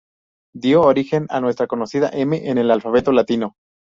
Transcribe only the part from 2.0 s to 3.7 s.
M en el alfabeto latino.